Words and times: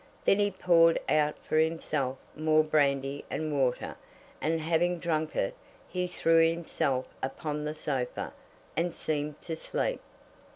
Then 0.23 0.39
he 0.39 0.49
poured 0.49 0.99
out 1.07 1.37
for 1.45 1.59
himself 1.59 2.17
more 2.35 2.63
brandy 2.63 3.23
and 3.29 3.53
water, 3.55 3.95
and 4.41 4.59
having 4.59 4.97
drunk 4.97 5.35
it, 5.35 5.53
he 5.87 6.07
threw 6.07 6.43
himself 6.49 7.05
upon 7.21 7.65
the 7.65 7.75
sofa, 7.75 8.33
and 8.75 8.95
seemed 8.95 9.39
to 9.41 9.55
sleep. 9.55 10.01